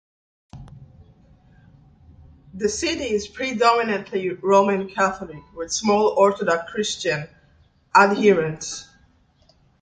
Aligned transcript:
The 2.55 2.69
city 2.69 3.03
is 3.03 3.27
predominantly 3.27 4.29
Roman 4.31 4.87
Catholic, 4.89 5.37
with 5.55 5.71
small 5.71 6.15
Orthodox 6.17 6.71
Christian 6.71 7.29
adherents. 7.95 8.87